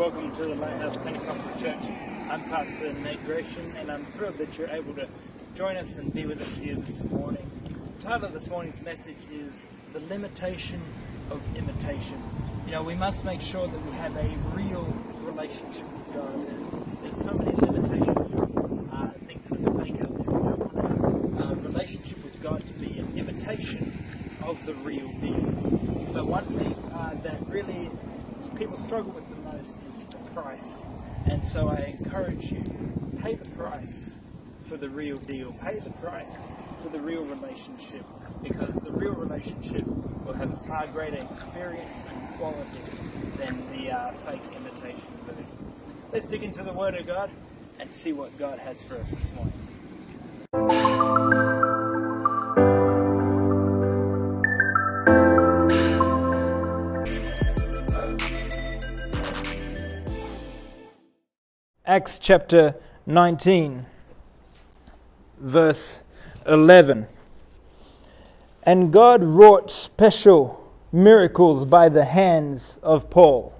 [0.00, 1.84] welcome to the Lighthouse Pentecostal Church.
[2.30, 5.06] I'm Pastor Nate Gresham, and I'm thrilled that you're able to
[5.54, 7.50] join us and be with us here this morning.
[7.98, 10.80] The title of this morning's message is The Limitation
[11.30, 12.18] of Imitation.
[12.64, 14.90] You know, we must make sure that we have a real
[15.20, 16.48] relationship with God.
[16.48, 20.34] There's, there's so many limitations from uh, things that are fake out there.
[20.34, 24.02] We don't want our uh, relationship with God to be an imitation
[24.44, 25.34] of the real deal.
[26.14, 27.90] But one thing uh, that really
[28.56, 30.86] people struggle with the most is the price.
[31.30, 32.62] And so I encourage you,
[33.20, 34.14] pay the price
[34.68, 35.52] for the real deal.
[35.60, 36.36] Pay the price
[36.80, 38.04] for the real relationship
[38.40, 39.84] because the real relationship
[40.24, 42.80] will have a far greater experience and quality
[43.36, 45.46] than the uh, fake imitation version.
[46.12, 47.32] Let's dig into the Word of God
[47.80, 49.69] and see what God has for us this morning.
[61.90, 62.76] Acts chapter
[63.06, 63.84] 19,
[65.40, 66.02] verse
[66.46, 67.08] 11.
[68.62, 73.58] And God wrought special miracles by the hands of Paul,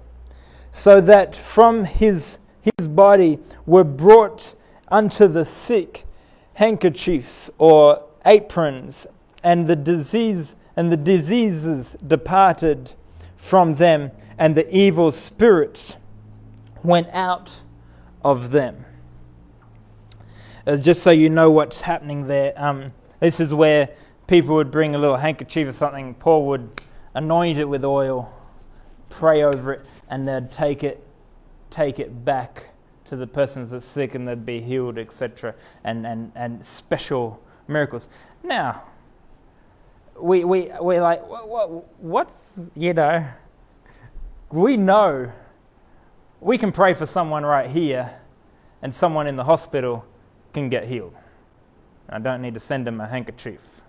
[0.71, 4.55] so that from his, his body were brought
[4.87, 6.05] unto the sick
[6.53, 9.07] handkerchiefs or aprons,
[9.43, 12.93] and the disease and the diseases departed
[13.35, 15.97] from them, and the evil spirits
[16.81, 17.59] went out
[18.23, 18.85] of them.
[20.65, 23.89] Uh, just so you know what's happening there, um, this is where
[24.27, 26.13] people would bring a little handkerchief or something.
[26.15, 26.81] Paul would
[27.13, 28.31] anoint it with oil,
[29.09, 31.03] pray over it, and they'd take it,
[31.69, 32.69] take it back
[33.05, 35.55] to the persons that's sick, and they'd be healed, etc.
[35.83, 38.07] And and and special miracles.
[38.43, 38.83] Now,
[40.19, 43.27] we we we like what, what what's you know,
[44.51, 45.31] we know
[46.41, 48.19] we can pray for someone right here,
[48.81, 50.03] and someone in the hospital
[50.53, 51.13] can get healed.
[52.09, 53.81] I don't need to send them a handkerchief.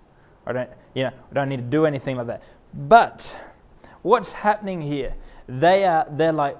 [0.46, 2.42] I don't, you know, I don't need to do anything like that.
[2.74, 3.34] But
[4.02, 5.14] what's happening here?
[5.48, 6.58] They are, they're like,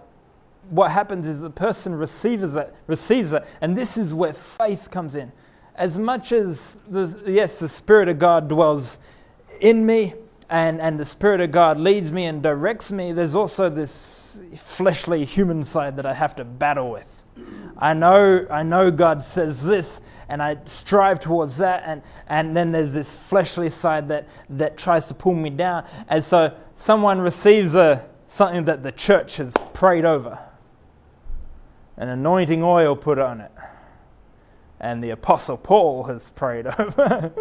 [0.70, 5.14] what happens is the person receives it, receives it, and this is where faith comes
[5.14, 5.31] in.
[5.75, 8.98] As much as, the, yes, the Spirit of God dwells
[9.60, 10.14] in me,
[10.52, 15.24] and, and the Spirit of God leads me and directs me, there's also this fleshly
[15.24, 17.24] human side that I have to battle with.
[17.78, 22.70] I know, I know God says this, and I strive towards that, and, and then
[22.70, 25.86] there's this fleshly side that, that tries to pull me down.
[26.06, 30.38] And so someone receives a, something that the church has prayed over,
[31.96, 33.52] an anointing oil put on it,
[34.80, 37.32] and the Apostle Paul has prayed over,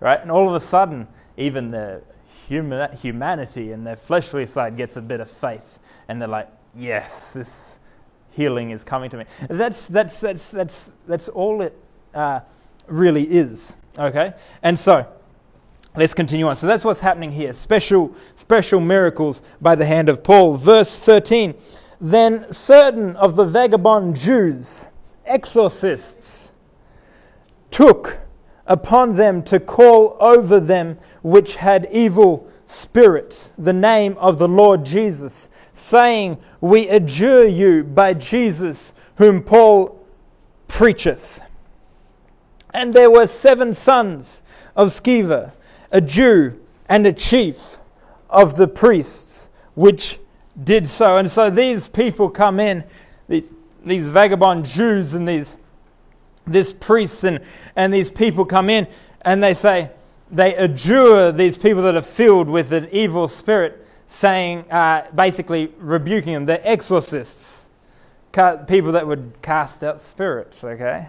[0.00, 0.22] right?
[0.22, 2.02] And all of a sudden, even the
[2.48, 5.78] human, humanity and their fleshly side gets a bit of faith,
[6.08, 7.78] and they're like, yes, this
[8.30, 9.24] healing is coming to me.
[9.48, 11.76] That's, that's, that's, that's, that's all it
[12.14, 12.40] uh,
[12.86, 13.76] really is.
[13.98, 14.34] Okay?
[14.62, 15.06] And so,
[15.96, 16.56] let's continue on.
[16.56, 17.52] So that's what's happening here.
[17.54, 20.56] Special, special miracles by the hand of Paul.
[20.56, 21.54] Verse 13.
[22.00, 24.88] Then certain of the vagabond Jews,
[25.24, 26.52] exorcists,
[27.70, 28.23] took
[28.66, 34.84] upon them to call over them which had evil spirits the name of the Lord
[34.84, 40.00] Jesus, saying, We adjure you by Jesus, whom Paul
[40.68, 41.40] preacheth.
[42.72, 44.42] And there were seven sons
[44.74, 45.52] of Sceva,
[45.92, 46.58] a Jew
[46.88, 47.78] and a chief
[48.28, 50.18] of the priests, which
[50.62, 51.18] did so.
[51.18, 52.84] And so these people come in,
[53.28, 53.52] these,
[53.84, 55.56] these vagabond Jews and these
[56.46, 57.40] this priests and,
[57.76, 58.86] and these people come in
[59.22, 59.90] and they say,
[60.30, 66.34] they adjure these people that are filled with an evil spirit, saying, uh, basically rebuking
[66.34, 66.46] them.
[66.46, 67.68] They're exorcists,
[68.66, 71.08] people that would cast out spirits, okay?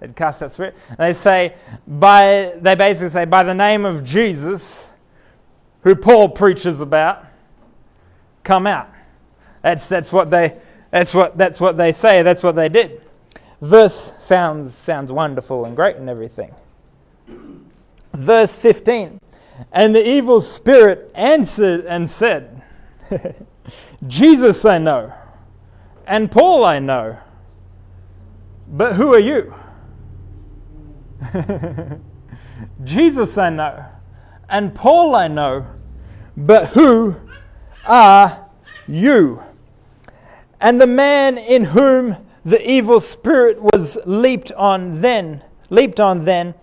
[0.00, 0.76] They'd cast out spirit.
[0.98, 1.54] They say,
[1.86, 4.90] by, they basically say, by the name of Jesus,
[5.82, 7.24] who Paul preaches about,
[8.42, 8.90] come out.
[9.62, 10.58] That's, that's, what they,
[10.90, 13.03] that's, what, that's what they say, that's what they did
[13.60, 16.54] verse sounds, sounds wonderful and great and everything.
[18.12, 19.18] Verse 15
[19.72, 22.62] And the evil spirit answered and said,
[24.06, 25.12] Jesus I know,
[26.06, 27.18] and Paul I know,
[28.68, 29.54] but who are you?
[32.84, 33.84] Jesus I know,
[34.48, 35.66] and Paul I know,
[36.36, 37.16] but who
[37.86, 38.48] are
[38.86, 39.42] you?
[40.60, 46.54] And the man in whom the evil spirit was leaped on then, leaped on then,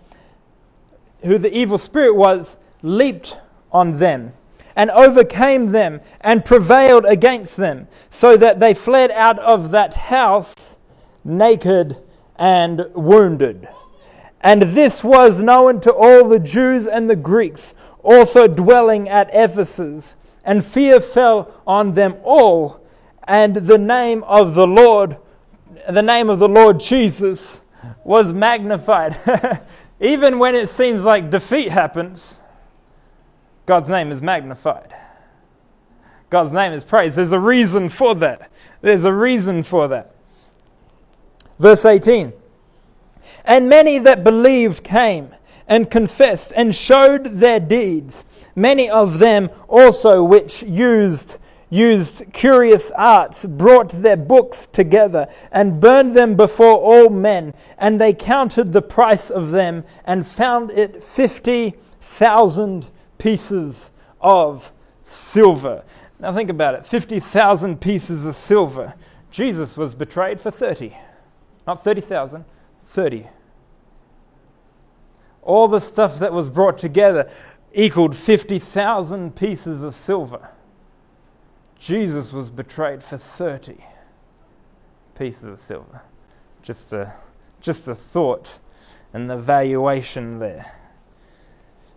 [1.24, 3.38] who the evil spirit was, leaped
[3.72, 4.34] on them,
[4.76, 10.78] and overcame them and prevailed against them, so that they fled out of that house
[11.24, 11.98] naked
[12.36, 13.68] and wounded.
[14.42, 20.16] And this was known to all the Jews and the Greeks, also dwelling at Ephesus.
[20.44, 22.84] And fear fell on them all,
[23.28, 25.18] and the name of the Lord,
[25.90, 27.62] the name of the Lord Jesus,
[28.04, 29.16] was magnified.
[30.00, 32.42] Even when it seems like defeat happens,
[33.66, 34.94] God's name is magnified.
[36.30, 37.18] God's name is praised.
[37.18, 38.52] There's a reason for that.
[38.82, 40.16] There's a reason for that.
[41.60, 42.34] Verse 18
[43.46, 45.30] And many that believed came
[45.68, 48.26] and confessed and showed their deeds,
[48.56, 51.38] many of them also which used
[51.72, 57.56] used curious arts, brought their books together, and burned them before all men.
[57.80, 62.88] And they counted the price of them, and found it fifty thousand
[63.18, 64.72] pieces of
[65.02, 65.84] silver.
[66.20, 68.94] Now think about it 50,000 pieces of silver.
[69.32, 70.96] Jesus was betrayed for 30.
[71.66, 72.46] Not 30,000,
[72.86, 73.28] 30.
[75.42, 77.30] All the stuff that was brought together
[77.74, 80.50] equaled 50,000 pieces of silver.
[81.82, 83.76] Jesus was betrayed for 30
[85.18, 86.04] pieces of silver.
[86.62, 87.14] Just a,
[87.60, 88.60] just a thought
[89.14, 90.74] and the valuation there.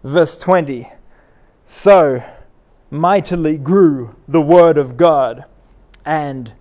[0.03, 0.91] Verse 20
[1.67, 2.23] so
[2.91, 5.45] mightily grew the word of God
[6.05, 6.55] and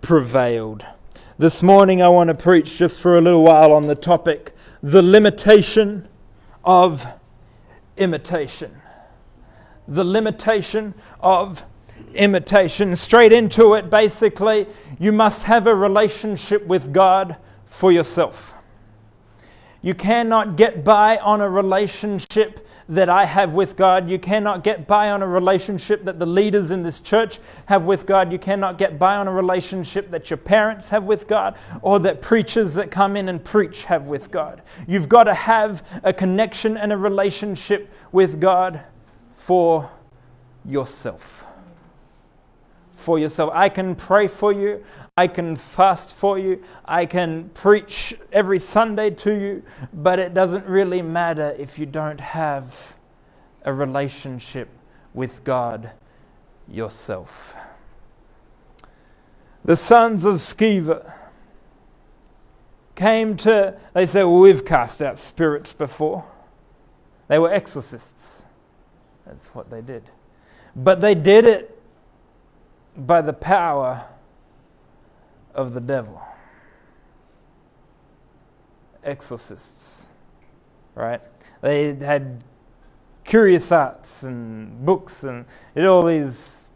[0.00, 0.86] prevailed.
[1.36, 5.02] This morning, I want to preach just for a little while on the topic the
[5.02, 6.08] limitation
[6.64, 7.06] of
[7.96, 8.80] imitation.
[9.88, 11.64] The limitation of
[12.14, 12.94] imitation.
[12.96, 14.66] Straight into it, basically,
[14.98, 18.54] you must have a relationship with God for yourself.
[19.82, 24.08] You cannot get by on a relationship that I have with God.
[24.08, 28.06] You cannot get by on a relationship that the leaders in this church have with
[28.06, 28.30] God.
[28.30, 32.20] You cannot get by on a relationship that your parents have with God or that
[32.20, 34.62] preachers that come in and preach have with God.
[34.86, 38.82] You've got to have a connection and a relationship with God
[39.34, 39.90] for
[40.64, 41.46] yourself.
[43.02, 43.50] For yourself.
[43.52, 44.82] I can pray for you.
[45.14, 49.62] I can fast for you, I can preach every Sunday to you,
[49.92, 52.96] but it doesn't really matter if you don't have
[53.66, 54.70] a relationship
[55.12, 55.90] with God
[56.66, 57.54] yourself.
[59.66, 61.12] The sons of Sceva
[62.94, 66.24] came to, they said, well, we've cast out spirits before.
[67.28, 68.46] They were exorcists.
[69.26, 70.04] That's what they did.
[70.74, 71.71] But they did it
[72.96, 74.04] by the power
[75.54, 76.22] of the devil.
[79.04, 80.08] Exorcists,
[80.94, 81.20] right?
[81.60, 82.42] They had
[83.24, 85.44] curious arts and books and
[85.74, 86.70] did all these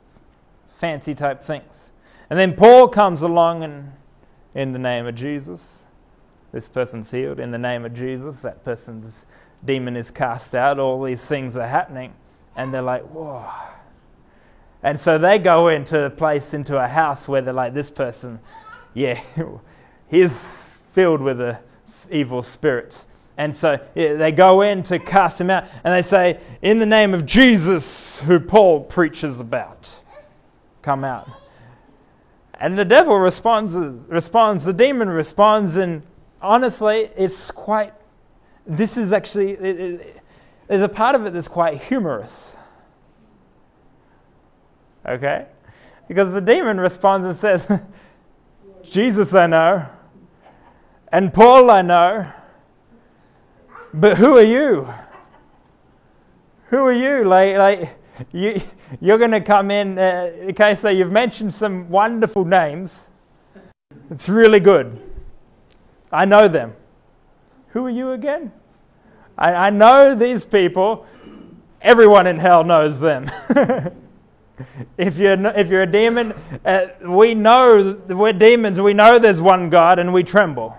[0.68, 1.90] fancy type things.
[2.28, 3.92] And then Paul comes along and,
[4.54, 5.82] in the name of Jesus,
[6.52, 7.38] this person's healed.
[7.38, 9.26] In the name of Jesus, that person's
[9.64, 10.78] demon is cast out.
[10.78, 12.14] All these things are happening.
[12.56, 13.44] And they're like, whoa.
[14.82, 18.38] And so they go into a place, into a house where they're like, this person
[18.96, 19.20] yeah,
[20.08, 21.58] he's filled with the
[22.10, 23.06] evil spirits.
[23.36, 27.12] And so they go in to cast him out, and they say, In the name
[27.12, 30.00] of Jesus, who Paul preaches about,
[30.80, 31.28] come out.
[32.58, 36.02] And the devil responds, responds, the demon responds, and
[36.40, 37.92] honestly, it's quite,
[38.66, 40.22] this is actually, it, it,
[40.66, 42.56] there's a part of it that's quite humorous.
[45.06, 45.46] Okay?
[46.08, 47.80] Because the demon responds and says,
[48.82, 49.86] Jesus I know,
[51.12, 52.30] and Paul I know,
[53.94, 54.92] but who are you?
[56.66, 57.24] Who are you?
[57.24, 57.98] Like, like
[58.32, 58.60] you,
[59.00, 59.98] you're going to come in.
[59.98, 63.08] Uh, okay, so you've mentioned some wonderful names.
[64.10, 65.00] It's really good.
[66.12, 66.74] I know them.
[67.68, 68.52] Who are you again?
[69.38, 71.06] I, I know these people.
[71.80, 73.30] Everyone in hell knows them.
[74.98, 76.32] if you're, if you're a demon,
[76.64, 78.80] uh, we know we're demons.
[78.80, 80.76] We know there's one God and we tremble.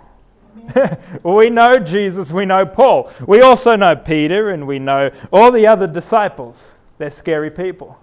[1.24, 3.12] we know Jesus, we know Paul.
[3.26, 6.78] We also know Peter and we know all the other disciples.
[6.98, 8.00] They're scary people.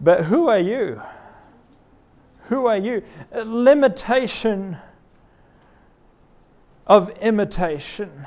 [0.00, 1.00] But who are you?
[2.44, 3.02] Who are you?
[3.44, 4.76] Limitation
[6.86, 8.26] of imitation.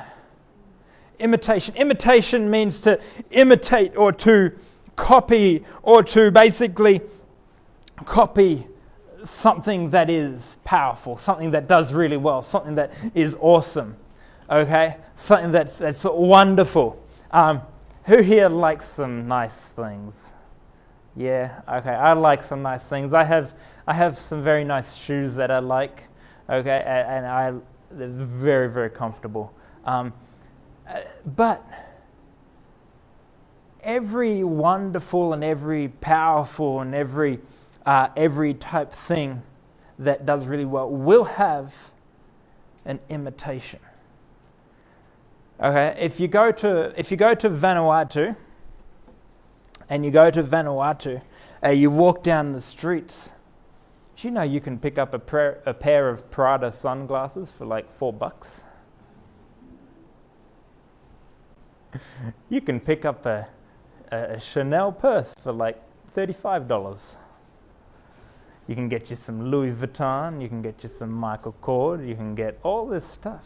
[1.19, 1.75] Imitation.
[1.75, 3.01] Imitation means to
[3.31, 4.53] imitate or to
[4.95, 7.01] copy or to basically
[8.05, 8.67] copy
[9.23, 13.95] something that is powerful, something that does really well, something that is awesome,
[14.49, 14.97] okay?
[15.15, 17.01] Something that's, that's wonderful.
[17.31, 17.61] Um,
[18.05, 20.33] who here likes some nice things?
[21.15, 21.91] Yeah, okay.
[21.91, 23.13] I like some nice things.
[23.13, 23.53] I have
[23.85, 26.03] I have some very nice shoes that I like.
[26.49, 27.53] Okay, and, I
[27.91, 29.53] they're very very comfortable.
[29.85, 30.11] Um,
[30.89, 31.01] uh,
[31.35, 31.63] but
[33.83, 37.39] every wonderful and every powerful and every
[37.85, 39.41] uh, every type thing
[39.99, 41.73] that does really well will have
[42.85, 43.79] an imitation.
[45.61, 48.35] Okay, if you go to if you go to Vanuatu
[49.89, 51.21] and you go to Vanuatu,
[51.63, 53.31] uh, you walk down the streets.
[54.15, 57.65] Do you know you can pick up a, pra- a pair of Prada sunglasses for
[57.65, 58.63] like four bucks?
[62.49, 63.47] you can pick up a,
[64.13, 65.81] a Chanel purse for like
[66.15, 67.17] $35.
[68.67, 72.15] You can get you some Louis Vuitton, you can get you some Michael Kors, you
[72.15, 73.45] can get all this stuff.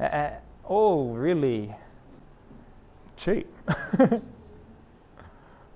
[0.00, 0.30] Uh,
[0.64, 1.74] all really
[3.16, 3.46] cheap.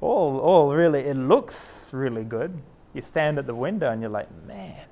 [0.00, 2.58] all, all really, it looks really good.
[2.94, 4.86] You stand at the window and you're like, man,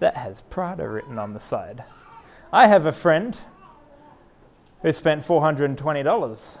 [0.00, 1.82] that has Prada written on the side.
[2.52, 3.36] I have a friend
[4.82, 6.58] who spent $420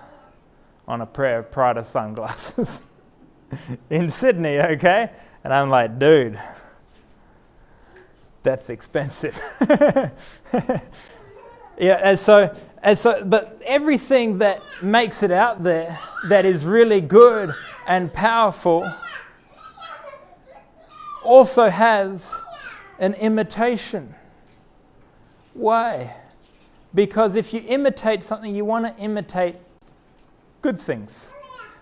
[0.88, 2.82] on a pair of Prada sunglasses
[3.90, 5.10] in Sydney, okay?
[5.44, 6.40] And I'm like, dude,
[8.42, 9.40] that's expensive.
[11.78, 17.00] yeah, and so and so, but everything that makes it out there that is really
[17.00, 17.52] good
[17.86, 18.88] and powerful
[21.24, 22.32] also has
[23.00, 24.14] an imitation.
[25.54, 26.14] Why?
[26.94, 29.56] Because if you imitate something, you want to imitate
[30.66, 31.32] good things,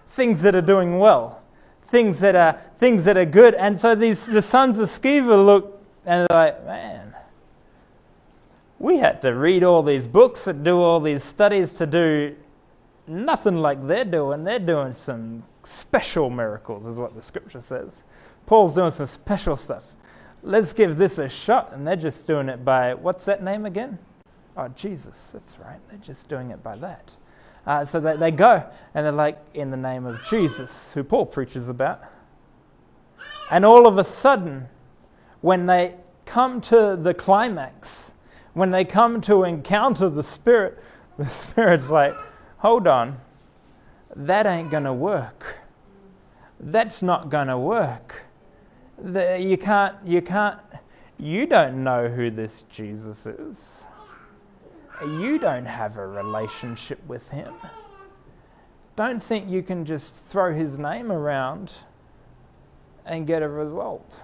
[0.08, 1.40] things that are doing well,
[1.84, 3.54] things that are things that are good.
[3.54, 7.14] And so these the sons of Sceva look and they're like, man,
[8.78, 12.36] we had to read all these books and do all these studies to do
[13.06, 14.44] nothing like they're doing.
[14.44, 18.02] They're doing some special miracles, is what the scripture says.
[18.44, 19.94] Paul's doing some special stuff.
[20.42, 21.72] Let's give this a shot.
[21.72, 23.98] And they're just doing it by, what's that name again?
[24.58, 25.30] Oh, Jesus.
[25.32, 25.80] That's right.
[25.88, 27.12] They're just doing it by that.
[27.66, 31.26] Uh, so they, they go and they're like, in the name of Jesus, who Paul
[31.26, 32.02] preaches about.
[33.50, 34.68] And all of a sudden,
[35.40, 38.12] when they come to the climax,
[38.52, 40.78] when they come to encounter the Spirit,
[41.18, 42.14] the Spirit's like,
[42.58, 43.20] hold on,
[44.16, 45.58] that ain't going to work.
[46.60, 48.24] That's not going to work.
[48.98, 50.60] The, you can't, you can't,
[51.18, 53.86] you don't know who this Jesus is.
[55.06, 57.54] You don't have a relationship with him.
[58.96, 61.72] Don't think you can just throw his name around
[63.04, 64.20] and get a result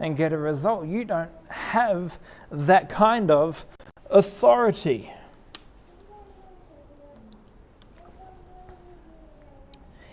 [0.00, 0.86] and get a result.
[0.86, 2.18] You don't have
[2.50, 3.64] that kind of
[4.10, 5.12] authority.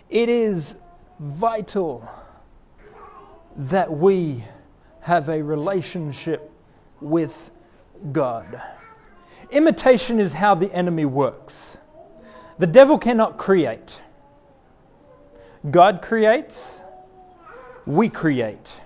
[0.10, 0.78] It is
[1.20, 2.08] vital
[3.56, 4.44] that we
[5.02, 6.52] have a relationship
[7.02, 7.52] with
[8.12, 8.62] God.
[9.52, 11.78] Imitation is how the enemy works.
[12.60, 14.02] The devil cannot create.
[15.70, 16.84] God creates,
[17.86, 18.80] we create.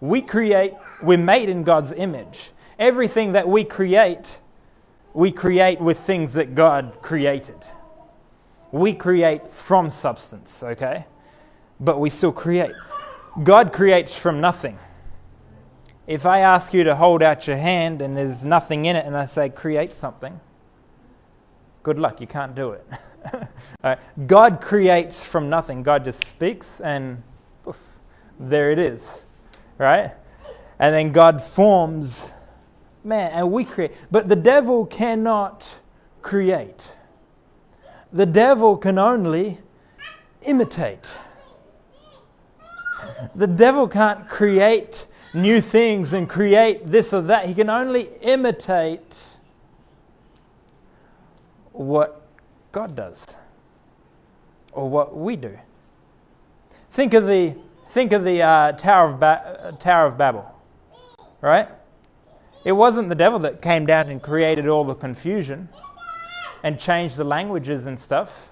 [0.00, 2.50] We create, we're made in God's image.
[2.78, 4.38] Everything that we create,
[5.12, 7.58] we create with things that God created.
[8.72, 11.06] We create from substance, okay?
[11.80, 12.72] But we still create.
[13.42, 14.78] God creates from nothing.
[16.10, 19.16] If I ask you to hold out your hand and there's nothing in it, and
[19.16, 20.40] I say, create something,
[21.82, 22.86] good luck, you can't do it.
[23.84, 23.98] right.
[24.26, 25.82] God creates from nothing.
[25.82, 27.22] God just speaks, and
[27.64, 27.78] poof,
[28.38, 29.22] there it is
[29.80, 30.12] right?
[30.78, 32.32] And then God forms
[33.02, 33.92] man, and we create.
[34.10, 35.80] But the devil cannot
[36.22, 36.92] create,
[38.12, 39.58] the devil can only
[40.42, 41.16] imitate.
[43.34, 47.46] The devil can't create new things and create this or that.
[47.46, 49.26] He can only imitate
[51.72, 52.22] what
[52.72, 53.26] God does
[54.72, 55.58] or what we do.
[56.90, 57.56] Think of the
[57.90, 60.48] Think of the uh, Tower, of ba- Tower of Babel,
[61.40, 61.68] right?
[62.64, 65.68] It wasn't the devil that came down and created all the confusion
[66.62, 68.50] and changed the languages and stuff.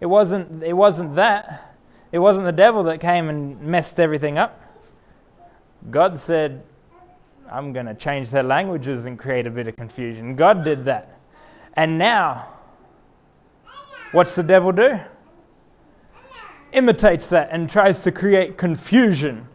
[0.00, 1.76] It wasn't, it wasn't that.
[2.12, 4.58] It wasn't the devil that came and messed everything up.
[5.88, 6.62] God said,
[7.50, 10.36] I'm going to change their languages and create a bit of confusion.
[10.36, 11.18] God did that.
[11.74, 12.48] And now,
[14.12, 15.00] what's the devil do?
[16.72, 19.46] imitates that and tries to create confusion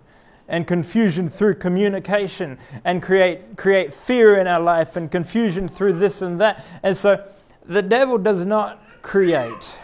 [0.47, 6.21] and confusion through communication and create, create fear in our life and confusion through this
[6.21, 6.63] and that.
[6.83, 7.25] And so
[7.65, 9.77] the devil does not create,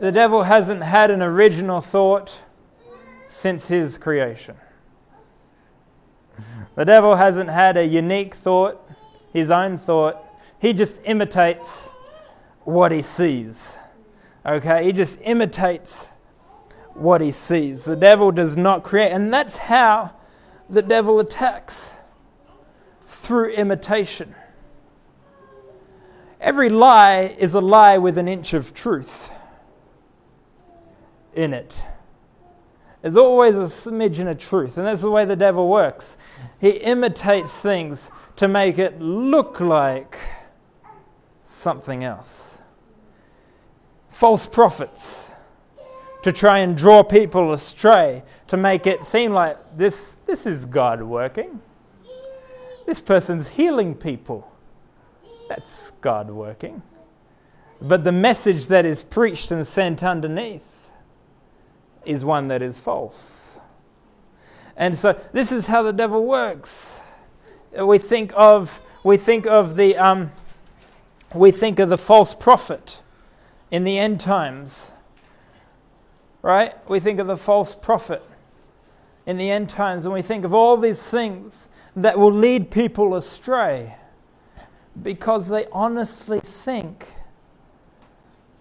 [0.00, 2.40] The devil hasn't had an original thought
[3.26, 4.56] since his creation.
[6.78, 8.88] The devil hasn't had a unique thought,
[9.32, 10.24] his own thought.
[10.60, 11.88] He just imitates
[12.62, 13.74] what he sees.
[14.46, 14.84] Okay?
[14.84, 16.10] He just imitates
[16.94, 17.84] what he sees.
[17.84, 19.10] The devil does not create.
[19.10, 20.14] And that's how
[20.70, 21.94] the devil attacks
[23.08, 24.36] through imitation.
[26.40, 29.32] Every lie is a lie with an inch of truth
[31.34, 31.82] in it.
[33.02, 36.16] There's always a smidgen of truth, and that's the way the devil works.
[36.60, 40.18] He imitates things to make it look like
[41.44, 42.58] something else.
[44.08, 45.28] False prophets
[46.22, 51.02] to try and draw people astray, to make it seem like this, this is God
[51.02, 51.60] working.
[52.86, 54.50] This person's healing people.
[55.48, 56.82] That's God working.
[57.80, 60.90] But the message that is preached and sent underneath
[62.04, 63.47] is one that is false.
[64.78, 67.02] And so this is how the devil works.
[67.76, 70.32] We think of we think of the um,
[71.34, 73.02] we think of the false prophet
[73.72, 74.92] in the end times.
[76.40, 76.74] Right?
[76.88, 78.22] We think of the false prophet
[79.26, 83.16] in the end times and we think of all these things that will lead people
[83.16, 83.96] astray
[85.02, 87.08] because they honestly think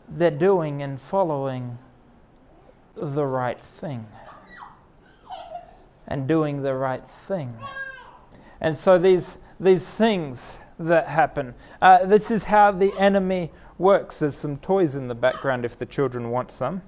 [0.09, 1.77] they're doing and following
[2.95, 4.07] the right thing
[6.07, 7.53] and doing the right thing.
[8.61, 14.19] And so these, these things that happen, uh, this is how the enemy works.
[14.19, 16.81] There's some toys in the background if the children want some.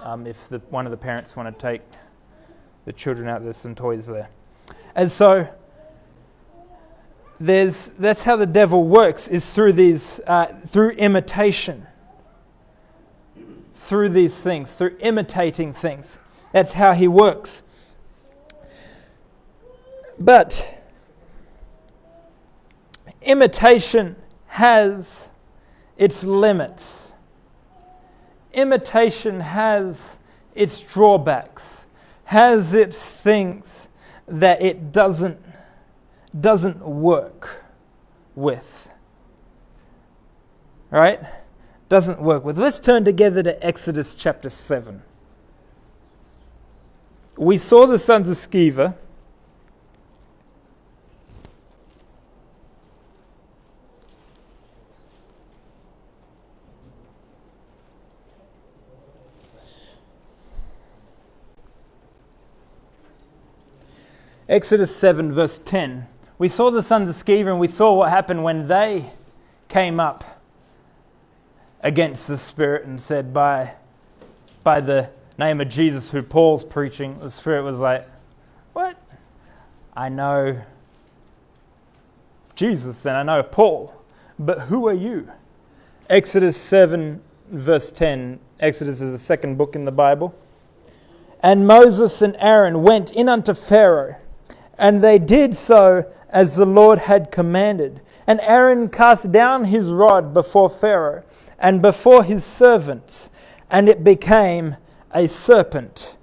[0.00, 1.82] Um, if the, one of the parents want to take
[2.84, 4.28] the children out, there's some toys there.
[4.94, 5.48] And so
[7.40, 11.86] there's, that's how the devil works is through these uh, through imitation
[13.74, 16.18] through these things through imitating things
[16.54, 17.60] that's how he works
[20.18, 20.80] but
[23.22, 25.30] imitation has
[25.98, 27.12] its limits
[28.54, 30.18] imitation has
[30.54, 31.86] its drawbacks
[32.24, 33.88] has its things
[34.26, 35.38] that it doesn't
[36.38, 37.64] doesn't work
[38.34, 38.90] with.
[40.90, 41.20] Right?
[41.88, 42.58] Doesn't work with.
[42.58, 45.02] Let's turn together to Exodus chapter 7.
[47.36, 48.96] We saw the sons of Sceva.
[64.46, 66.06] Exodus 7, verse 10
[66.38, 69.10] we saw the sons of Sceva and we saw what happened when they
[69.68, 70.42] came up
[71.80, 73.74] against the Spirit and said, by,
[74.64, 78.08] by the name of Jesus, who Paul's preaching, the Spirit was like,
[78.72, 78.96] What?
[79.96, 80.60] I know
[82.54, 83.94] Jesus and I know Paul,
[84.38, 85.30] but who are you?
[86.08, 88.38] Exodus 7, verse 10.
[88.60, 90.34] Exodus is the second book in the Bible.
[91.42, 94.16] And Moses and Aaron went in unto Pharaoh
[94.78, 98.00] and they did so as the Lord had commanded.
[98.26, 101.22] And Aaron cast down his rod before Pharaoh
[101.58, 103.30] and before his servants,
[103.70, 104.76] and it became
[105.14, 106.16] a serpent.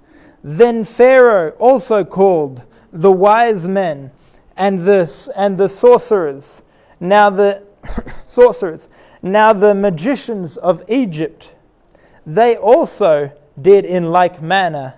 [0.44, 4.10] Then Pharaoh also called the wise men
[4.56, 6.62] and the, and the sorcerers,
[7.00, 7.64] now the
[8.26, 8.88] sorcerers,
[9.22, 11.54] now the magicians of Egypt.
[12.26, 14.94] They also did in like manner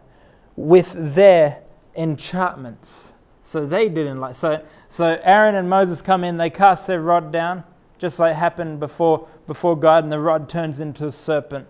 [0.57, 1.63] with their
[1.97, 3.13] enchantments.
[3.43, 4.35] So they did in like.
[4.35, 6.37] So so Aaron and Moses come in.
[6.37, 7.65] They cast their rod down,
[7.99, 11.67] just like happened before before God, and the rod turns into a serpent.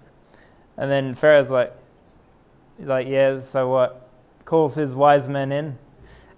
[0.77, 1.75] And then Pharaoh's like,
[2.79, 3.41] like yeah.
[3.41, 4.09] So what?
[4.45, 5.79] Calls his wise men in,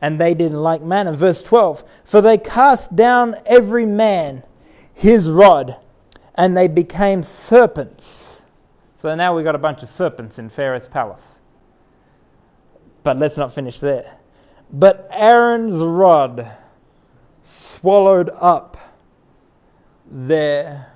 [0.00, 1.12] and they didn't like manner.
[1.12, 1.84] Verse twelve.
[2.04, 4.42] For they cast down every man
[4.92, 5.76] his rod,
[6.34, 8.42] and they became serpents.
[8.96, 11.40] So now we've got a bunch of serpents in Pharaoh's palace.
[13.02, 14.16] But let's not finish there.
[14.72, 16.50] But Aaron's rod
[17.42, 18.76] swallowed up
[20.10, 20.92] their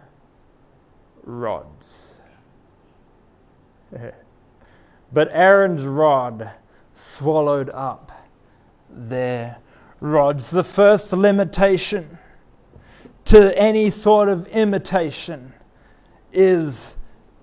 [1.23, 2.17] rods.
[5.13, 6.51] but Aaron's rod
[6.95, 8.13] swallowed up
[8.89, 9.59] their
[10.01, 10.51] rods.
[10.51, 12.19] The first limitation
[13.27, 15.53] to any sort of imitation
[16.33, 16.97] is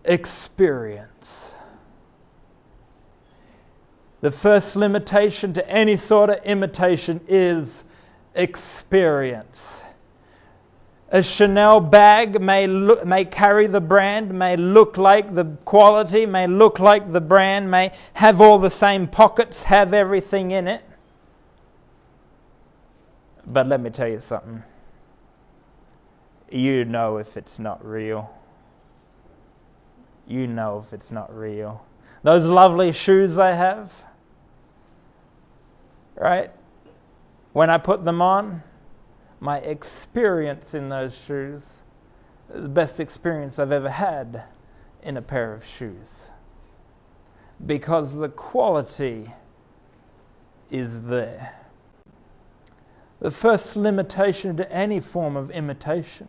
[0.03, 1.55] experience.
[4.21, 7.85] The first limitation to any sort of imitation is
[8.33, 9.83] experience.
[11.09, 16.47] A Chanel bag may, look, may carry the brand, may look like the quality, may
[16.47, 20.83] look like the brand, may have all the same pockets, have everything in it.
[23.45, 24.63] But let me tell you something.
[26.51, 28.33] You know if it's not real.
[30.27, 31.85] You know if it's not real.
[32.23, 33.93] Those lovely shoes I have,
[36.15, 36.51] right?
[37.53, 38.63] When I put them on,
[39.39, 41.79] my experience in those shoes,
[42.49, 44.43] the best experience I've ever had
[45.03, 46.27] in a pair of shoes.
[47.65, 49.31] Because the quality
[50.71, 51.53] is there.
[53.19, 56.27] The first limitation to any form of imitation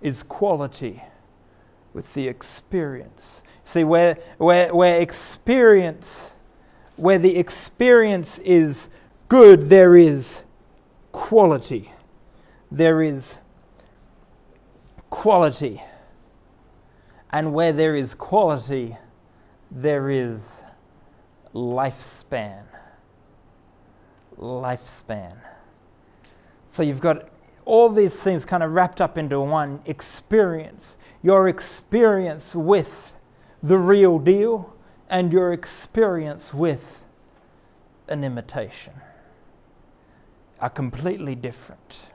[0.00, 1.02] is quality
[1.92, 3.42] with the experience.
[3.64, 6.34] See, where, where, where experience,
[6.96, 8.88] where the experience is
[9.28, 10.42] good, there is
[11.12, 11.92] quality
[12.70, 13.38] there is
[15.08, 15.82] quality.
[17.30, 18.96] And where there is quality,
[19.70, 20.64] there is
[21.54, 22.64] lifespan.
[24.38, 25.36] Lifespan.
[26.68, 27.28] So you've got
[27.64, 30.96] all these things kind of wrapped up into one experience.
[31.22, 33.12] Your experience with
[33.62, 34.74] the real deal
[35.08, 37.04] and your experience with
[38.08, 38.94] an imitation
[40.60, 42.09] are completely different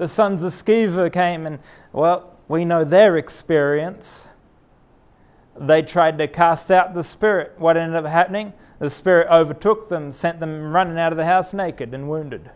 [0.00, 1.58] the sons of Sceva came and,
[1.92, 4.30] well, we know their experience.
[5.54, 7.52] They tried to cast out the spirit.
[7.58, 8.54] What ended up happening?
[8.78, 12.50] The spirit overtook them, sent them running out of the house naked and wounded.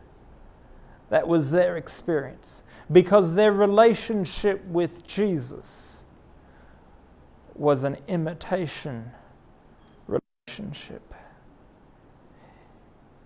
[1.10, 2.62] That was their experience.
[2.90, 6.02] Because their relationship with Jesus
[7.54, 9.10] was an imitation
[10.06, 11.12] relationship.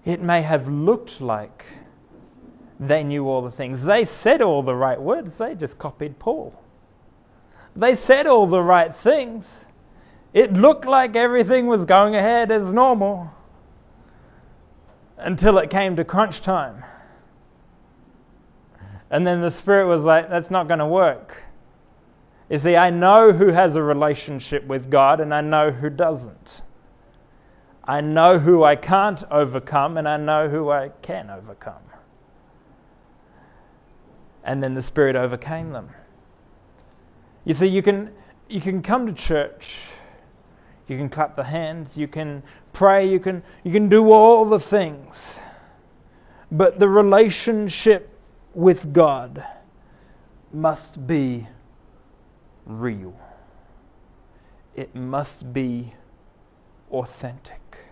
[0.05, 1.67] It may have looked like
[2.81, 3.85] they knew all the things.
[3.85, 6.55] They said all the right words, they just copied Paul.
[7.75, 9.67] They said all the right things.
[10.33, 13.33] It looked like everything was going ahead as normal
[15.17, 16.85] until it came to crunch time.
[19.11, 21.45] And then the Spirit was like, that's not going to work.
[22.51, 26.63] You see, I know who has a relationship with God and I know who doesn't.
[27.85, 31.89] I know who I can't overcome and I know who I can overcome
[34.49, 35.91] and then the Spirit overcame them.
[37.45, 38.11] You see, you can,
[38.49, 39.89] you can come to church,
[40.87, 44.59] you can clap the hands, you can pray, you can, you can do all the
[44.59, 45.39] things,
[46.51, 48.19] but the relationship
[48.55, 49.45] with God
[50.51, 51.47] must be
[52.65, 53.21] real.
[54.75, 55.93] It must be
[56.91, 57.85] authentic.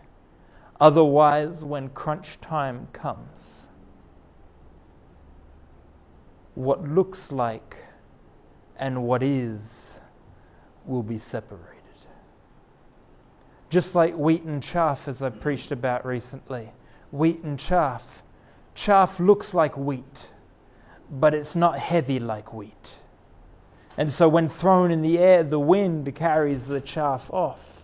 [0.81, 3.69] Otherwise, when crunch time comes,
[6.57, 7.77] what looks like
[8.79, 10.01] and what is
[10.87, 11.77] will be separated.
[13.69, 16.73] Just like wheat and chaff, as I preached about recently.
[17.11, 18.23] Wheat and chaff.
[18.75, 20.31] Chaff looks like wheat,
[21.11, 23.01] but it's not heavy like wheat.
[23.99, 27.83] And so, when thrown in the air, the wind carries the chaff off.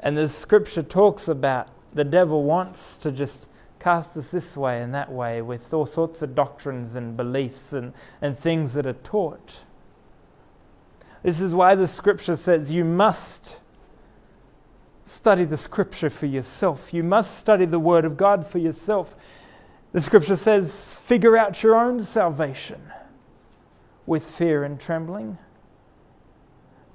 [0.00, 3.48] And the scripture talks about the devil wants to just
[3.84, 7.92] cast us this way and that way with all sorts of doctrines and beliefs and,
[8.22, 9.60] and things that are taught.
[11.22, 13.60] This is why the scripture says you must
[15.04, 16.94] study the scripture for yourself.
[16.94, 19.16] You must study the word of God for yourself.
[19.92, 22.90] The scripture says, figure out your own salvation
[24.06, 25.36] with fear and trembling.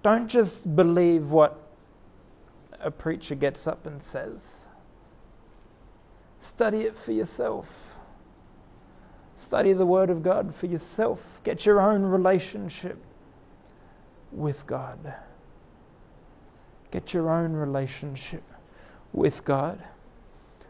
[0.01, 1.61] Don't just believe what
[2.79, 4.61] a preacher gets up and says.
[6.39, 7.95] Study it for yourself.
[9.35, 11.41] Study the Word of God for yourself.
[11.43, 12.97] Get your own relationship
[14.31, 15.13] with God.
[16.91, 18.43] Get your own relationship
[19.13, 19.81] with God.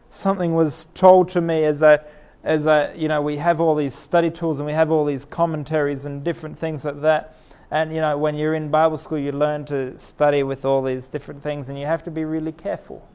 [0.08, 2.00] Something was told to me as I,
[2.42, 5.24] as I, you know, we have all these study tools and we have all these
[5.24, 7.36] commentaries and different things like that.
[7.70, 11.08] And, you know, when you're in Bible school, you learn to study with all these
[11.08, 13.08] different things, and you have to be really careful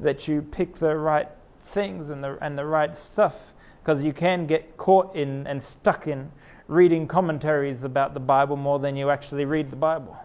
[0.00, 1.28] that you pick the right
[1.66, 6.08] things and the, and the right stuff because you can get caught in and stuck
[6.08, 6.30] in
[6.68, 10.16] reading commentaries about the Bible more than you actually read the Bible.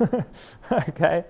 [0.72, 1.24] okay?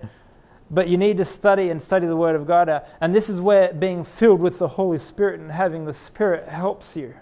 [0.69, 2.85] But you need to study and study the Word of God out.
[3.01, 6.95] And this is where being filled with the Holy Spirit and having the Spirit helps
[6.95, 7.13] you.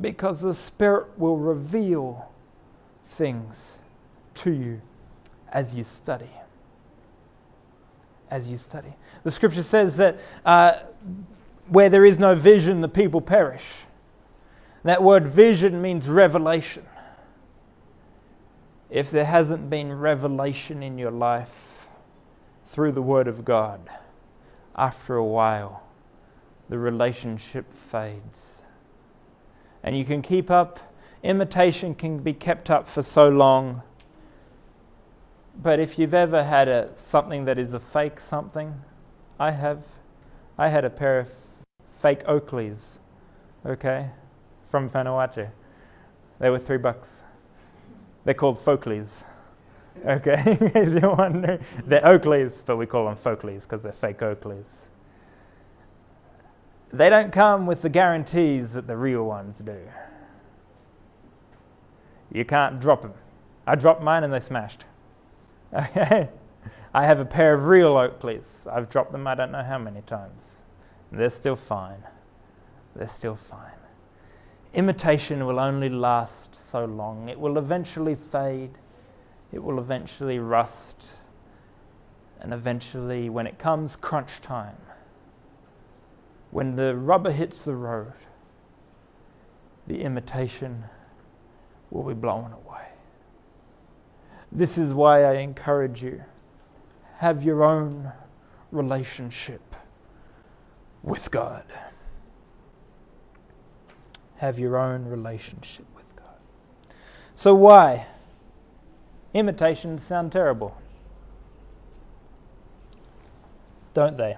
[0.00, 2.30] Because the Spirit will reveal
[3.04, 3.80] things
[4.34, 4.80] to you
[5.52, 6.30] as you study
[8.30, 8.94] as you study.
[9.22, 10.78] The scripture says that uh,
[11.68, 13.84] where there is no vision, the people perish.
[14.82, 16.84] That word vision means revelation.
[18.90, 21.88] If there hasn't been revelation in your life
[22.66, 23.88] through the Word of God,
[24.76, 25.82] after a while,
[26.68, 28.62] the relationship fades.
[29.82, 30.78] And you can keep up,
[31.22, 33.82] imitation can be kept up for so long.
[35.62, 38.74] But if you've ever had a, something that is a fake something,
[39.38, 39.84] I have.
[40.58, 41.30] I had a pair of
[42.00, 42.98] fake Oakleys,
[43.64, 44.10] okay,
[44.66, 45.50] from Vanuatu.
[46.38, 47.22] They were three bucks.
[48.24, 49.24] They're called Folkleys.
[50.04, 54.78] Okay, if you're wondering, they're Oakleys, but we call them Folkleys because they're fake Oakleys.
[56.92, 59.78] They don't come with the guarantees that the real ones do.
[62.32, 63.14] You can't drop them.
[63.66, 64.84] I dropped mine and they smashed.
[65.74, 66.28] Okay?
[66.92, 68.72] I have a pair of real Oakleys.
[68.72, 70.62] I've dropped them I don't know how many times.
[71.10, 72.04] They're still fine.
[72.94, 73.72] They're still fine.
[74.74, 77.28] Imitation will only last so long.
[77.28, 78.72] It will eventually fade.
[79.52, 81.04] It will eventually rust.
[82.40, 84.76] And eventually, when it comes crunch time,
[86.50, 88.12] when the rubber hits the road,
[89.86, 90.84] the imitation
[91.90, 92.93] will be blown away.
[94.54, 96.22] This is why I encourage you
[97.18, 98.12] have your own
[98.70, 99.60] relationship
[101.02, 101.64] with God.
[104.36, 106.36] Have your own relationship with God.
[107.34, 108.06] So, why?
[109.32, 110.80] Imitations sound terrible,
[113.92, 114.36] don't they?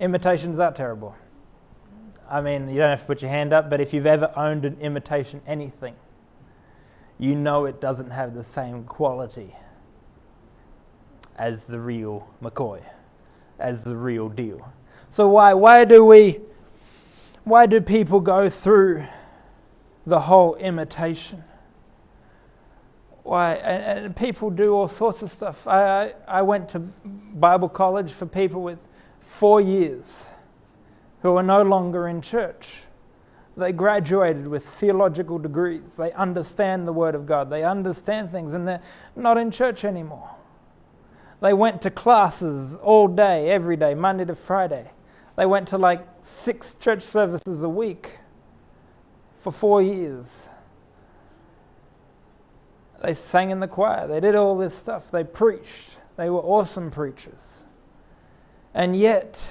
[0.00, 1.14] Imitations are terrible.
[2.30, 4.64] I mean, you don't have to put your hand up, but if you've ever owned
[4.64, 5.94] an imitation anything,
[7.22, 9.54] you know it doesn't have the same quality
[11.36, 12.82] as the real McCoy,
[13.60, 14.72] as the real deal.
[15.08, 16.40] So why why do we
[17.44, 19.04] why do people go through
[20.04, 21.44] the whole imitation?
[23.22, 25.64] Why and, and people do all sorts of stuff.
[25.68, 28.80] I, I, I went to Bible college for people with
[29.20, 30.26] four years
[31.20, 32.82] who are no longer in church.
[33.56, 35.96] They graduated with theological degrees.
[35.96, 37.50] They understand the Word of God.
[37.50, 38.80] They understand things, and they're
[39.14, 40.30] not in church anymore.
[41.40, 44.90] They went to classes all day, every day, Monday to Friday.
[45.36, 48.18] They went to like six church services a week
[49.36, 50.48] for four years.
[53.02, 54.06] They sang in the choir.
[54.06, 55.10] They did all this stuff.
[55.10, 55.96] They preached.
[56.16, 57.64] They were awesome preachers.
[58.72, 59.50] And yet,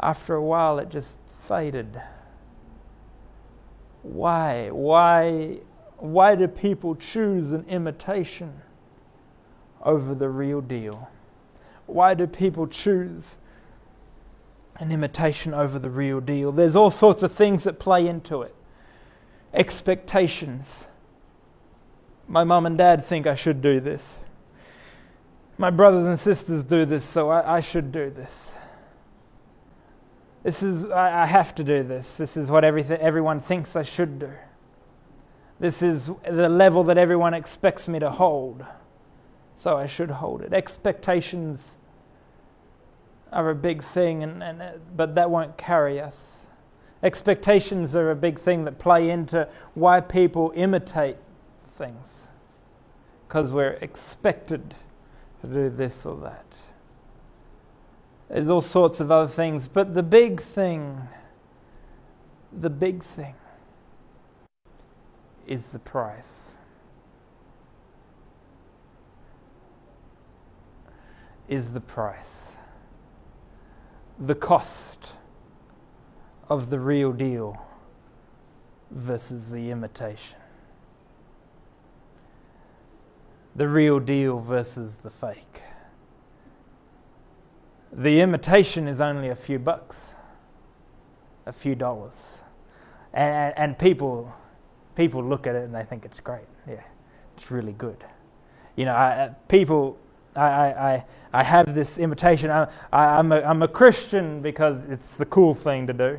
[0.00, 2.00] after a while, it just faded.
[4.02, 4.70] Why?
[4.70, 5.58] Why?
[5.98, 8.60] Why do people choose an imitation
[9.82, 11.08] over the real deal?
[11.86, 13.38] Why do people choose
[14.78, 16.52] an imitation over the real deal?
[16.52, 18.54] There's all sorts of things that play into it.
[19.52, 20.88] Expectations.
[22.26, 24.18] My mum and dad think I should do this.
[25.56, 28.56] My brothers and sisters do this, so I, I should do this.
[30.44, 32.18] This is, I, I have to do this.
[32.18, 34.30] This is what everything, everyone thinks I should do.
[35.58, 38.64] This is the level that everyone expects me to hold,
[39.56, 40.52] so I should hold it.
[40.52, 41.78] Expectations
[43.32, 46.46] are a big thing, and, and, uh, but that won't carry us.
[47.02, 51.16] Expectations are a big thing that play into why people imitate
[51.72, 52.28] things,
[53.26, 54.74] because we're expected
[55.40, 56.56] to do this or that.
[58.28, 61.08] There's all sorts of other things, but the big thing,
[62.52, 63.34] the big thing
[65.46, 66.56] is the price.
[71.48, 72.56] Is the price.
[74.18, 75.12] The cost
[76.48, 77.60] of the real deal
[78.90, 80.38] versus the imitation
[83.56, 85.62] the real deal versus the fake.
[87.96, 90.14] The imitation is only a few bucks,
[91.46, 92.38] a few dollars.
[93.12, 94.34] And, and people,
[94.96, 96.46] people look at it and they think it's great.
[96.68, 96.82] Yeah,
[97.36, 98.04] it's really good.
[98.74, 99.96] You know, I, people,
[100.34, 102.50] I, I, I have this imitation.
[102.50, 106.18] I, I, I'm, a, I'm a Christian because it's the cool thing to do.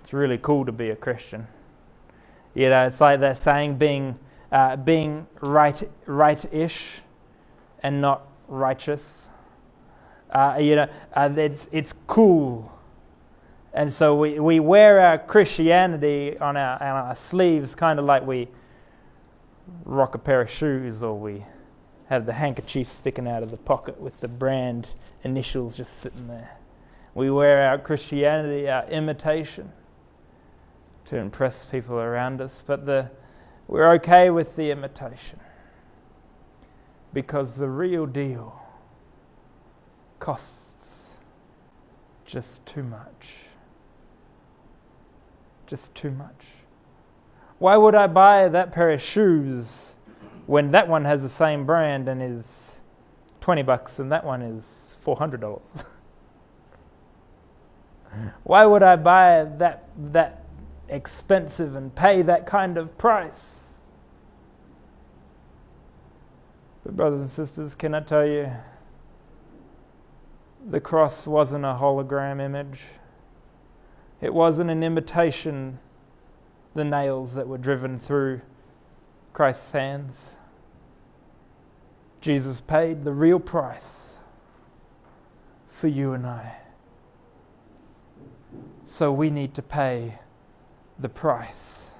[0.00, 1.46] It's really cool to be a Christian.
[2.54, 4.18] You know, it's like that saying being
[4.50, 7.02] uh, being right, right-ish
[7.82, 9.27] and not righteous.
[10.30, 12.72] Uh, you know, uh, it's, it's cool.
[13.72, 18.26] And so we, we wear our Christianity on our, on our sleeves kind of like
[18.26, 18.48] we
[19.84, 21.44] rock a pair of shoes or we
[22.08, 24.88] have the handkerchief sticking out of the pocket with the brand
[25.24, 26.56] initials just sitting there.
[27.14, 29.72] We wear our Christianity, our imitation,
[31.06, 33.10] to impress people around us, but the,
[33.66, 35.40] we're okay with the imitation
[37.12, 38.60] because the real deal
[40.18, 41.16] costs
[42.24, 43.36] just too much.
[45.66, 46.46] Just too much.
[47.58, 49.94] Why would I buy that pair of shoes
[50.46, 52.80] when that one has the same brand and is
[53.40, 55.84] 20 bucks and that one is $400?
[58.44, 60.44] Why would I buy that, that
[60.88, 63.76] expensive and pay that kind of price?
[66.84, 68.50] But, brothers and sisters, can I tell you,
[70.68, 72.84] the cross wasn't a hologram image,
[74.20, 75.78] it wasn't an imitation,
[76.74, 78.40] the nails that were driven through
[79.32, 80.36] Christ's hands.
[82.20, 84.18] Jesus paid the real price
[85.68, 86.56] for you and I.
[88.84, 90.18] So we need to pay
[90.98, 91.92] the price,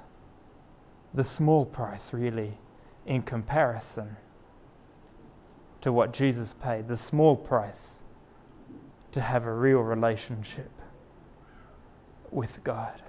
[1.14, 2.59] the small price, really,
[3.07, 4.16] in comparison
[5.81, 8.02] to what Jesus paid, the small price
[9.18, 10.70] to have a real relationship
[12.31, 13.02] with God.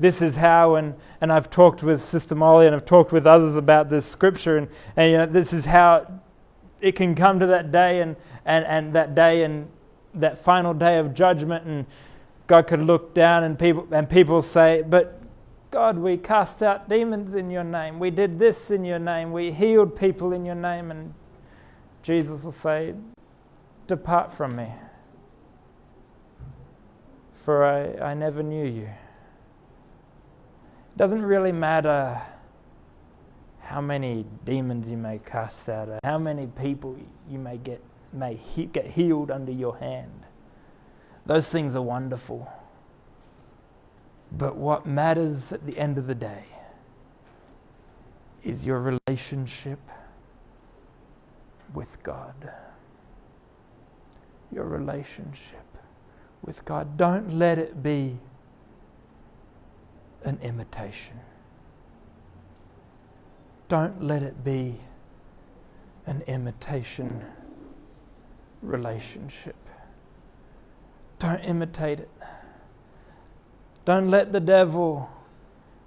[0.00, 3.56] This is how, and, and I've talked with Sister Molly and I've talked with others
[3.56, 6.20] about this scripture, and, and you know, this is how
[6.80, 9.68] it can come to that day and, and, and that day and
[10.14, 11.86] that final day of judgment, and
[12.46, 15.20] God could look down and people, and people say, But
[15.70, 17.98] God, we cast out demons in your name.
[17.98, 19.32] We did this in your name.
[19.32, 20.90] We healed people in your name.
[20.90, 21.12] And
[22.02, 22.94] Jesus will say,
[23.86, 24.68] Depart from me,
[27.44, 28.88] for I, I never knew you.
[30.88, 32.20] It doesn't really matter
[33.60, 36.96] how many demons you may cast out, or how many people
[37.28, 40.24] you may get, may he, get healed under your hand.
[41.26, 42.50] Those things are wonderful.
[44.32, 46.44] But what matters at the end of the day
[48.42, 49.78] is your relationship
[51.74, 52.50] with God.
[54.50, 55.64] Your relationship
[56.42, 56.96] with God.
[56.96, 58.18] Don't let it be
[60.24, 61.20] an imitation.
[63.68, 64.80] Don't let it be
[66.06, 67.24] an imitation
[68.62, 69.56] relationship.
[71.18, 72.10] Don't imitate it.
[73.84, 75.10] Don't let the devil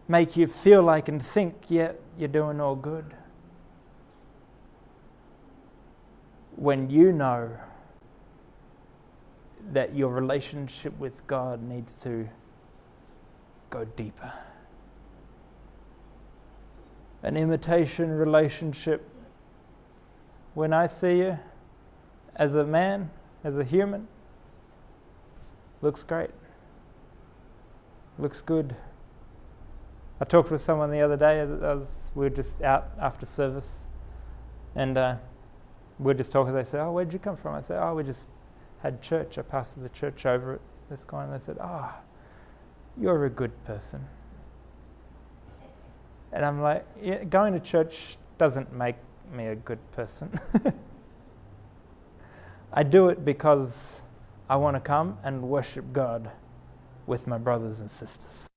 [0.07, 3.15] make you feel like and think yet you're doing all good.
[6.55, 7.51] When you know
[9.73, 12.27] that your relationship with God needs to
[13.69, 14.33] go deeper.
[17.23, 19.07] An imitation relationship.
[20.53, 21.39] When I see you
[22.35, 23.09] as a man,
[23.43, 24.07] as a human,
[25.81, 26.29] Looks great.
[28.19, 28.75] Looks good.
[30.19, 31.43] I talked with someone the other day.
[31.43, 33.83] Was, we were just out after service,
[34.75, 35.15] and uh,
[35.97, 36.53] we were just talking.
[36.53, 38.29] They said, "Oh, where'd you come from?" I said, "Oh, we just
[38.81, 39.37] had church.
[39.37, 42.03] I passed the church over this guy." And they said, "Ah, oh,
[43.01, 44.07] you're a good person."
[46.31, 48.95] And I'm like, yeah, going to church doesn't make
[49.33, 50.39] me a good person.
[52.73, 54.01] I do it because
[54.49, 56.31] I want to come and worship God
[57.05, 58.47] with my brothers and sisters.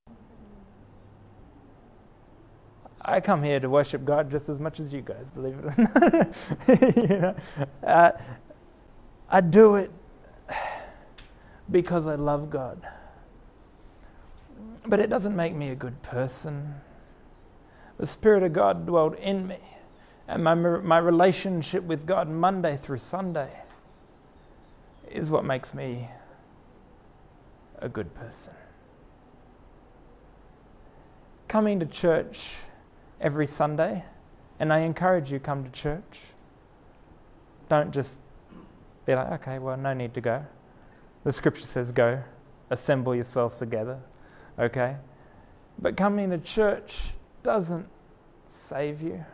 [3.00, 5.74] I come here to worship God just as much as you guys, believe it or
[6.78, 6.96] not.
[7.10, 7.34] you know,
[7.82, 8.12] uh,
[9.28, 9.90] I do it
[11.70, 12.86] because I love God.
[14.86, 16.74] But it doesn't make me a good person.
[17.98, 19.58] The Spirit of God dwelled in me,
[20.28, 23.50] and my, my relationship with God Monday through Sunday
[25.10, 26.08] is what makes me
[27.78, 28.52] a good person.
[31.46, 32.56] Coming to church
[33.20, 34.04] every Sunday,
[34.58, 36.20] and I encourage you come to church.
[37.68, 38.18] Don't just
[39.06, 40.44] be like, okay, well, no need to go.
[41.24, 42.22] The scripture says go,
[42.70, 43.98] assemble yourselves together,
[44.58, 44.96] okay?
[45.78, 47.12] But coming to church
[47.42, 47.88] doesn't
[48.48, 49.24] save you.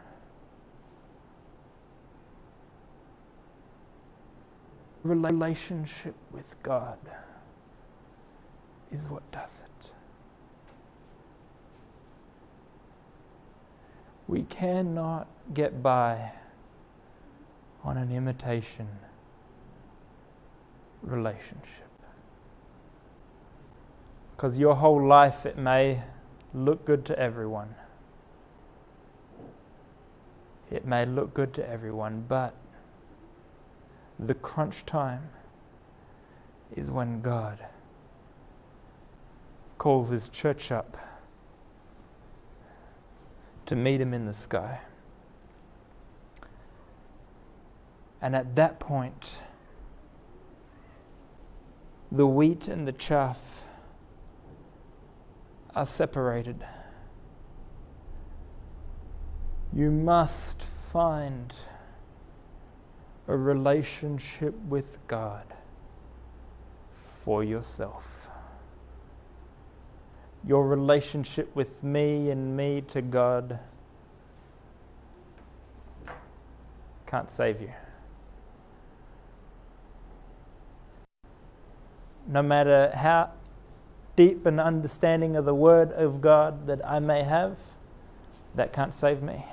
[5.03, 6.99] relationship with God
[8.93, 9.93] is what does it.
[14.29, 16.33] We cannot get by
[17.83, 18.89] on an imitation
[21.03, 21.89] relationship.
[24.37, 26.03] Because your whole life, it may
[26.55, 27.75] look good to everyone.
[30.71, 32.55] It may look good to everyone, but
[34.19, 35.31] the crunch time,
[36.77, 37.59] is when God
[39.79, 40.97] calls his church up
[43.67, 44.81] to meet him in the sky.
[48.23, 49.43] And at that point,
[52.13, 53.63] the wheat and the chaff
[55.75, 56.65] are separated.
[59.73, 61.55] You must find
[63.29, 65.45] a relationship with God
[67.23, 68.29] for yourself.
[70.45, 73.61] Your relationship with me and me to God
[77.07, 77.73] can't save you.
[82.27, 83.31] No matter how
[84.17, 87.57] deep an understanding of the Word of God that I may have,
[88.55, 89.45] that can't save me.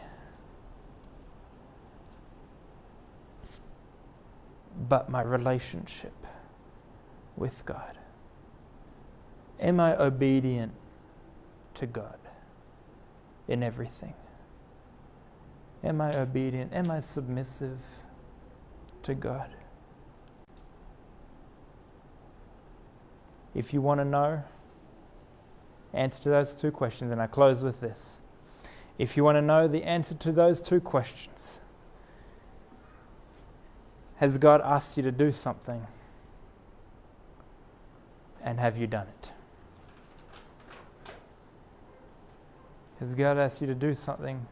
[4.90, 6.14] But my relationship
[7.36, 7.98] with God.
[9.60, 10.74] Am I obedient
[11.76, 12.18] to God
[13.48, 14.14] in everything?
[15.84, 16.74] Am I obedient?
[16.74, 17.80] Am I submissive
[19.04, 19.50] to God?
[23.58, 24.44] If you want to know,
[25.92, 28.20] answer to those two questions, and I close with this.
[29.00, 31.60] If you want to know the answer to those two questions,
[34.18, 35.88] has God asked you to do something?
[38.44, 39.32] And have you done it?
[43.00, 44.46] Has God asked you to do something?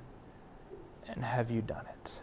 [1.07, 2.21] And have you done it?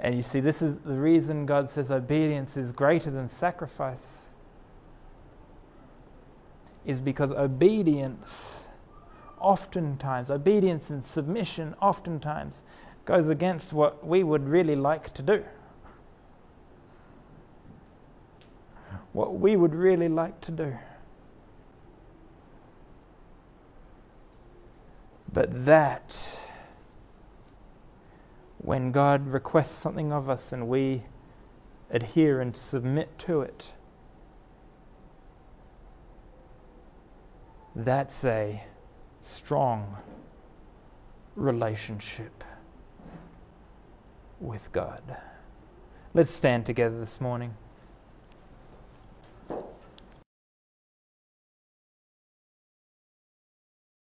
[0.00, 4.22] And you see, this is the reason God says obedience is greater than sacrifice,
[6.84, 8.68] is because obedience,
[9.38, 12.62] oftentimes, obedience and submission, oftentimes,
[13.04, 15.44] goes against what we would really like to do.
[19.12, 20.76] What we would really like to do.
[25.32, 26.38] But that,
[28.58, 31.04] when God requests something of us and we
[31.90, 33.72] adhere and submit to it,
[37.74, 38.62] that's a
[39.20, 39.96] strong
[41.36, 42.44] relationship
[44.40, 45.02] with God.
[46.14, 47.54] Let's stand together this morning.